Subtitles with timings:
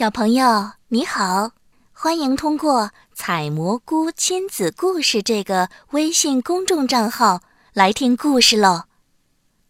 [0.00, 1.50] 小朋友你好，
[1.92, 7.42] 欢迎通过“采蘑菇亲子故事”这个微信公众账号
[7.74, 8.84] 来听故事喽。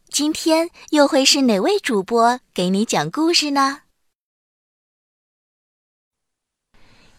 [0.08, 3.80] 今天又会是哪位主播给你讲故事呢？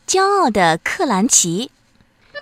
[0.07, 1.69] 骄傲的克兰奇，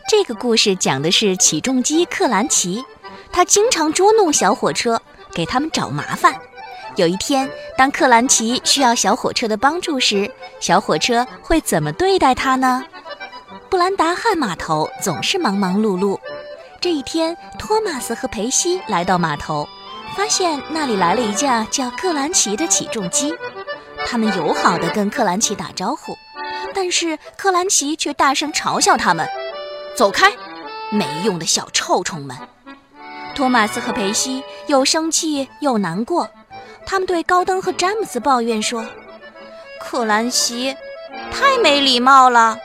[0.07, 2.85] 这个故事讲的是起重机克兰奇，
[3.31, 5.01] 他经常捉弄小火车，
[5.33, 6.39] 给他们找麻烦。
[6.99, 10.29] 有一天，当克兰奇需要小火车的帮助时，
[10.59, 12.83] 小火车会怎么对待他呢？
[13.69, 16.19] 布兰达汉码头总是忙忙碌碌。
[16.81, 19.65] 这一天，托马斯和培西来到码头，
[20.17, 23.33] 发现那里来了一架叫克兰奇的起重机。
[24.05, 26.13] 他们友好地跟克兰奇打招呼，
[26.75, 29.25] 但是克兰奇却大声嘲笑他们
[29.95, 30.29] ：“走开，
[30.91, 32.35] 没用的小臭虫们！”
[33.33, 36.27] 托马斯和培西又生气又难过。
[36.89, 38.83] 他们对高登和詹姆斯抱怨说
[39.79, 40.75] ：“克兰奇
[41.31, 42.57] 太没礼貌了。”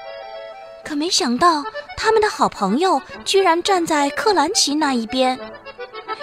[0.83, 1.63] 可没想到，
[1.99, 5.39] 他们的好朋友居然站在克兰奇那一边。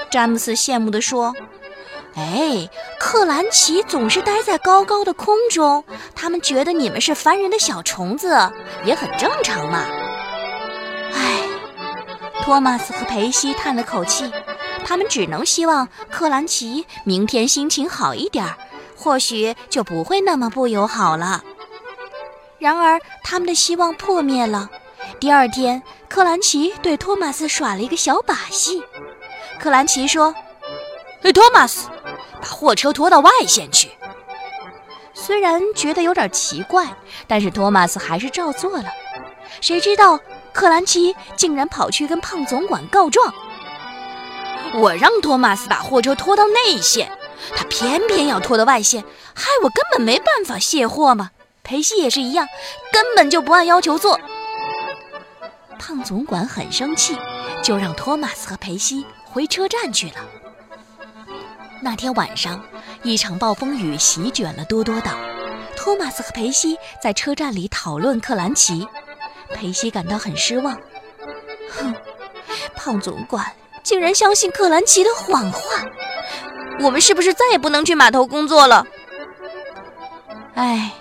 [0.09, 1.31] 詹姆斯羡慕地说
[2.17, 2.67] ：“哎，
[2.99, 5.83] 克兰奇总是待在高高的空中，
[6.15, 8.35] 他们觉得你们是烦人的小虫子，
[8.83, 9.85] 也很正常嘛。”
[11.13, 11.43] 唉，
[12.41, 14.33] 托马斯和裴西叹了口气。
[14.91, 18.57] 他们只能希望克兰奇明天心情好一点儿，
[18.97, 21.45] 或许就不会那么不友好了。
[22.59, 24.69] 然而，他们的希望破灭了。
[25.17, 28.83] 第二天，克兰奇对托马斯耍了一个小把戏。
[29.61, 30.35] 克兰奇说：“，
[31.33, 31.87] 托马斯，
[32.41, 33.91] 把货车拖到外线去。”
[35.15, 36.85] 虽然觉得有点奇怪，
[37.27, 38.91] 但是托马斯还是照做了。
[39.61, 40.19] 谁知道
[40.51, 43.33] 克兰奇竟然跑去跟胖总管告状。
[44.73, 47.11] 我让托马斯把货车拖到内线，
[47.55, 51.31] 他偏偏要拖到外线，害我根本没办法卸货嘛。
[51.63, 52.47] 裴西也是一样，
[52.91, 54.19] 根本就不按要求做。
[55.77, 57.17] 胖总管很生气，
[57.61, 60.15] 就让托马斯和裴西回车站去了。
[61.81, 62.63] 那天晚上，
[63.03, 65.11] 一场暴风雨席卷了多多岛，
[65.75, 68.87] 托马斯和裴西在车站里讨论克兰奇。
[69.53, 70.79] 裴西感到很失望，
[71.69, 71.93] 哼，
[72.75, 73.45] 胖总管。
[73.83, 75.85] 竟然相信克兰奇的谎话，
[76.79, 78.85] 我们是不是再也不能去码头工作了？
[80.55, 80.91] 唉，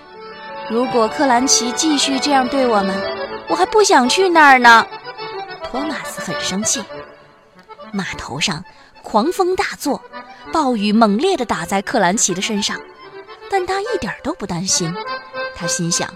[0.68, 2.96] 如果克兰奇继续这样对我们，
[3.48, 4.86] 我还不想去那儿呢。
[5.64, 6.82] 托马斯很生气。
[7.92, 8.64] 码头上
[9.02, 10.00] 狂风大作，
[10.52, 12.80] 暴雨猛烈地打在克兰奇的身上，
[13.50, 14.94] 但他一点都不担心。
[15.54, 16.08] 他心想：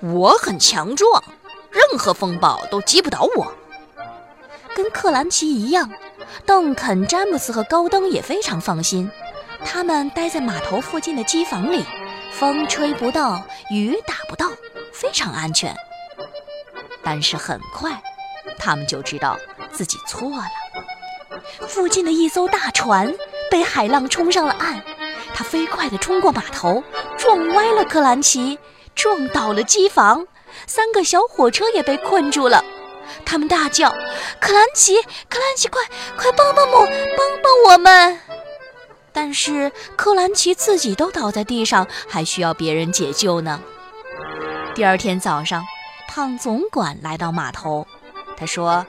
[0.00, 1.22] 我很强壮，
[1.70, 3.52] 任何风暴都击不倒我。
[4.74, 5.90] 跟克兰奇一样，
[6.44, 9.10] 邓肯、詹姆斯和高登也非常放心。
[9.64, 11.84] 他们待在码头附近的机房里，
[12.32, 14.50] 风吹不到，雨打不到，
[14.92, 15.74] 非常安全。
[17.02, 18.02] 但是很快，
[18.58, 19.38] 他们就知道
[19.72, 20.44] 自己错了。
[21.66, 23.14] 附近的一艘大船
[23.50, 24.82] 被海浪冲上了岸，
[25.34, 26.82] 它飞快地冲过码头，
[27.16, 28.58] 撞歪了克兰奇，
[28.94, 30.26] 撞倒了机房，
[30.66, 32.64] 三个小火车也被困住了。
[33.24, 33.90] 他们大叫
[34.40, 35.82] ：“克兰奇，克兰奇，快
[36.16, 38.20] 快帮帮我，帮帮我们！”
[39.12, 43.60] 但是克兰奇自己都倒在地上，还需要别人解救呢。
[44.74, 45.64] 第二天早上，
[46.08, 47.86] 胖总管来到码头，
[48.36, 48.84] 他说：“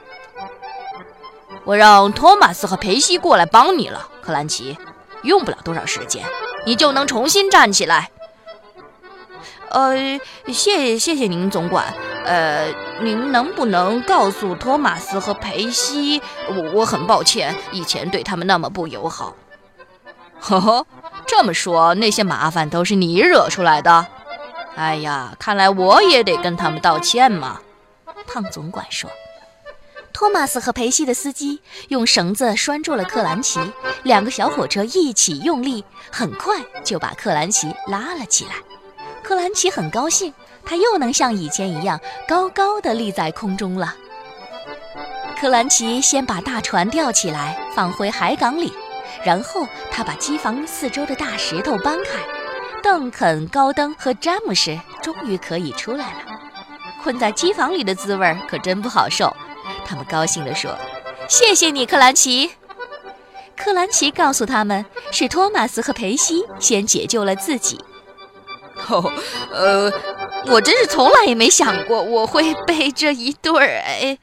[1.64, 4.76] 我让托马斯和培西过来帮你了，克兰奇，
[5.22, 6.24] 用不了多少时间，
[6.64, 8.10] 你就能重新站起来。”
[9.70, 11.92] 呃，谢谢谢您，总管。
[12.26, 19.34] 呃，您能不能告诉托马斯和裴西，我我很抱歉，以前对他们那么不友好。
[20.38, 20.86] 呵呵，
[21.26, 24.06] 这么说，那些麻烦都是你惹出来的。
[24.74, 27.60] 哎呀，看来我也得跟他们道歉嘛。
[28.26, 29.08] 胖总管说。
[30.12, 33.60] 托马斯和裴西的司机用绳子拴住了克兰奇，
[34.02, 38.52] 两个小火车一起用力，很快就把克兰奇拉了起来。
[39.26, 40.32] 克兰奇很高兴，
[40.64, 43.92] 他又能像以前一样高高的立在空中了。
[45.36, 48.72] 克兰奇先把大船吊起来，放回海港里，
[49.24, 52.20] 然后他把机房四周的大石头搬开。
[52.84, 56.20] 邓肯、高登和詹姆士终于可以出来了。
[57.02, 59.36] 困在机房里的滋味可真不好受。
[59.84, 60.72] 他们高兴地说
[61.28, 62.52] ：“谢谢你，克兰奇。”
[63.58, 67.80] 克兰奇告诉他们，是托马斯和培西先解救了自己。
[68.88, 69.12] 哦，
[69.52, 69.92] 呃，
[70.46, 74.18] 我真是从来也没想过我会被这一对儿哎。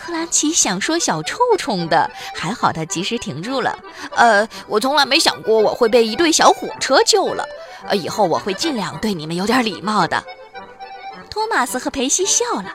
[0.00, 3.78] 克兰奇想说小臭虫的，还好他及时停住了。
[4.16, 7.44] 呃，我从来没想过我会被一对小火车救了。
[7.86, 10.22] 呃，以后我会尽量对你们有点礼貌的。
[11.30, 12.74] 托马斯和培西笑了，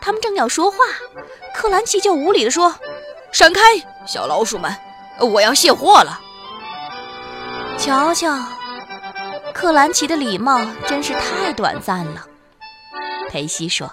[0.00, 0.78] 他们正要说话，
[1.54, 2.74] 克兰奇就无理地说
[3.30, 3.60] ：“闪开，
[4.04, 4.74] 小老鼠们，
[5.20, 6.20] 我要卸货了。”
[7.78, 8.36] 瞧瞧，
[9.54, 12.26] 克兰奇的礼貌真是太短暂了。
[13.30, 13.90] 裴西说：“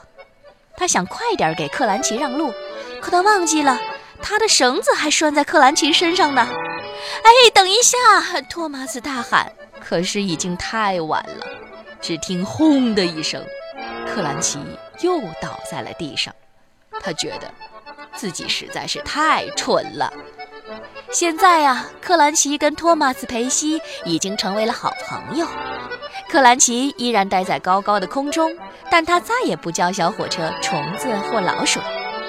[0.75, 2.51] 他想快点给克兰奇让路，
[2.99, 3.79] 可他忘记了
[4.21, 6.45] 他的绳子还拴在克兰奇身上呢。”
[7.23, 8.41] 哎，等一下！
[8.49, 11.45] 托马斯大喊，可是已经太晚了。
[12.01, 13.41] 只听“轰”的一声。
[14.07, 14.59] 克兰奇
[15.01, 16.33] 又倒在了地上，
[16.99, 17.51] 他觉得
[18.15, 20.11] 自己实在是太蠢了。
[21.11, 25.45] 现在呀，克兰奇跟托马斯·培西已经成为了好朋友。
[26.29, 28.55] 克兰奇依然待在高高的空中，
[28.89, 31.81] 但他再也不叫小火车虫子或老鼠，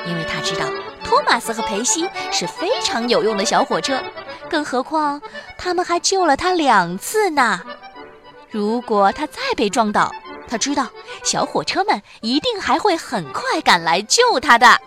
[0.05, 0.67] 因为他知道
[1.05, 4.03] 托马斯和培西是非常有用的小火车，
[4.51, 5.23] 更何况
[5.57, 7.61] 他们还救了他两次呢。
[8.51, 10.11] 如果他再被撞倒，
[10.49, 10.89] 他知道，
[11.23, 14.81] 小火车们一定还会很快赶来救他的。